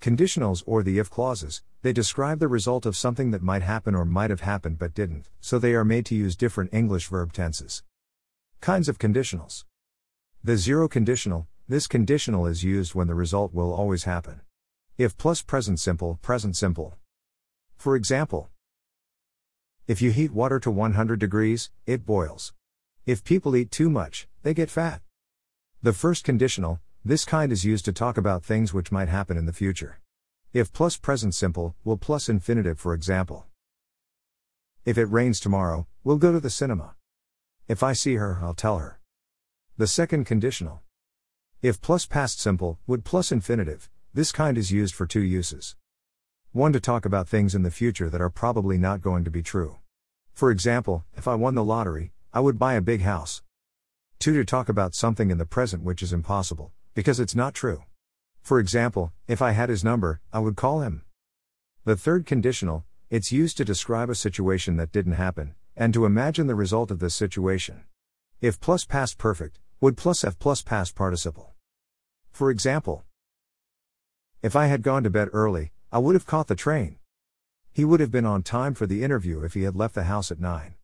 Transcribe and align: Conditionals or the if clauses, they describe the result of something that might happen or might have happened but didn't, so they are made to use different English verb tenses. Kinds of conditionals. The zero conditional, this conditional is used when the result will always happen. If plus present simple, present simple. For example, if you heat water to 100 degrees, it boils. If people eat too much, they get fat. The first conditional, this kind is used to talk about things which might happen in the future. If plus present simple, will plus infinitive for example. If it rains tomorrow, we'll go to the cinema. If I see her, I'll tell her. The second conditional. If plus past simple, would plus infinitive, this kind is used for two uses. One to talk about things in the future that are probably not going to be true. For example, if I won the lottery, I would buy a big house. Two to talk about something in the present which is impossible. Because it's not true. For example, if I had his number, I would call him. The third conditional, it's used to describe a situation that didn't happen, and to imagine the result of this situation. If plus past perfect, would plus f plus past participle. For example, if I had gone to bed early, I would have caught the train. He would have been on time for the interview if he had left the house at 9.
Conditionals 0.00 0.62
or 0.64 0.82
the 0.82 0.98
if 0.98 1.10
clauses, 1.10 1.62
they 1.82 1.92
describe 1.92 2.38
the 2.38 2.46
result 2.46 2.86
of 2.86 2.96
something 2.96 3.32
that 3.32 3.42
might 3.42 3.62
happen 3.62 3.94
or 3.94 4.04
might 4.04 4.30
have 4.30 4.42
happened 4.42 4.78
but 4.78 4.94
didn't, 4.94 5.28
so 5.40 5.58
they 5.58 5.74
are 5.74 5.84
made 5.84 6.06
to 6.06 6.14
use 6.14 6.36
different 6.36 6.72
English 6.72 7.08
verb 7.08 7.32
tenses. 7.32 7.82
Kinds 8.60 8.88
of 8.88 8.98
conditionals. 8.98 9.64
The 10.44 10.56
zero 10.56 10.88
conditional, 10.88 11.48
this 11.68 11.86
conditional 11.86 12.46
is 12.46 12.62
used 12.62 12.94
when 12.94 13.08
the 13.08 13.14
result 13.14 13.52
will 13.52 13.72
always 13.74 14.04
happen. 14.04 14.40
If 14.96 15.16
plus 15.16 15.42
present 15.42 15.80
simple, 15.80 16.18
present 16.22 16.56
simple. 16.56 16.94
For 17.76 17.96
example, 17.96 18.50
if 19.88 20.02
you 20.02 20.10
heat 20.10 20.32
water 20.32 20.60
to 20.60 20.70
100 20.70 21.18
degrees, 21.18 21.70
it 21.86 22.04
boils. 22.04 22.52
If 23.06 23.24
people 23.24 23.56
eat 23.56 23.70
too 23.70 23.88
much, 23.88 24.28
they 24.42 24.54
get 24.54 24.70
fat. 24.70 25.00
The 25.82 25.92
first 25.94 26.24
conditional, 26.24 26.80
this 27.04 27.24
kind 27.24 27.52
is 27.52 27.64
used 27.64 27.84
to 27.84 27.92
talk 27.92 28.18
about 28.18 28.44
things 28.44 28.74
which 28.74 28.92
might 28.92 29.08
happen 29.08 29.36
in 29.36 29.46
the 29.46 29.52
future. 29.52 30.00
If 30.52 30.72
plus 30.72 30.96
present 30.96 31.34
simple, 31.34 31.76
will 31.84 31.96
plus 31.96 32.28
infinitive 32.28 32.78
for 32.78 32.94
example. 32.94 33.46
If 34.84 34.98
it 34.98 35.04
rains 35.04 35.40
tomorrow, 35.40 35.86
we'll 36.02 36.16
go 36.16 36.32
to 36.32 36.40
the 36.40 36.50
cinema. 36.50 36.94
If 37.68 37.82
I 37.82 37.92
see 37.92 38.14
her, 38.14 38.38
I'll 38.42 38.54
tell 38.54 38.78
her. 38.78 38.98
The 39.76 39.86
second 39.86 40.24
conditional. 40.24 40.80
If 41.60 41.80
plus 41.80 42.06
past 42.06 42.40
simple, 42.40 42.78
would 42.86 43.04
plus 43.04 43.30
infinitive, 43.30 43.90
this 44.14 44.32
kind 44.32 44.56
is 44.56 44.72
used 44.72 44.94
for 44.94 45.06
two 45.06 45.20
uses. 45.20 45.76
One 46.52 46.72
to 46.72 46.80
talk 46.80 47.04
about 47.04 47.28
things 47.28 47.54
in 47.54 47.62
the 47.62 47.70
future 47.70 48.08
that 48.08 48.20
are 48.20 48.30
probably 48.30 48.78
not 48.78 49.02
going 49.02 49.24
to 49.24 49.30
be 49.30 49.42
true. 49.42 49.76
For 50.32 50.50
example, 50.50 51.04
if 51.16 51.28
I 51.28 51.34
won 51.34 51.54
the 51.54 51.64
lottery, 51.64 52.12
I 52.32 52.40
would 52.40 52.58
buy 52.58 52.74
a 52.74 52.80
big 52.80 53.02
house. 53.02 53.42
Two 54.18 54.34
to 54.34 54.44
talk 54.44 54.68
about 54.68 54.94
something 54.94 55.30
in 55.30 55.38
the 55.38 55.44
present 55.44 55.82
which 55.82 56.02
is 56.02 56.12
impossible. 56.12 56.72
Because 56.98 57.20
it's 57.20 57.36
not 57.36 57.54
true. 57.54 57.84
For 58.42 58.58
example, 58.58 59.12
if 59.28 59.40
I 59.40 59.52
had 59.52 59.68
his 59.68 59.84
number, 59.84 60.20
I 60.32 60.40
would 60.40 60.56
call 60.56 60.80
him. 60.80 61.02
The 61.84 61.94
third 61.94 62.26
conditional, 62.26 62.86
it's 63.08 63.30
used 63.30 63.56
to 63.58 63.64
describe 63.64 64.10
a 64.10 64.16
situation 64.16 64.78
that 64.78 64.90
didn't 64.90 65.12
happen, 65.12 65.54
and 65.76 65.94
to 65.94 66.06
imagine 66.06 66.48
the 66.48 66.56
result 66.56 66.90
of 66.90 66.98
this 66.98 67.14
situation. 67.14 67.84
If 68.40 68.58
plus 68.58 68.84
past 68.84 69.16
perfect, 69.16 69.60
would 69.80 69.96
plus 69.96 70.24
f 70.24 70.40
plus 70.40 70.60
past 70.60 70.96
participle. 70.96 71.54
For 72.32 72.50
example, 72.50 73.04
if 74.42 74.56
I 74.56 74.66
had 74.66 74.82
gone 74.82 75.04
to 75.04 75.10
bed 75.10 75.28
early, 75.32 75.70
I 75.92 75.98
would 75.98 76.16
have 76.16 76.26
caught 76.26 76.48
the 76.48 76.56
train. 76.56 76.98
He 77.70 77.84
would 77.84 78.00
have 78.00 78.10
been 78.10 78.26
on 78.26 78.42
time 78.42 78.74
for 78.74 78.88
the 78.88 79.04
interview 79.04 79.44
if 79.44 79.54
he 79.54 79.62
had 79.62 79.76
left 79.76 79.94
the 79.94 80.10
house 80.10 80.32
at 80.32 80.40
9. 80.40 80.74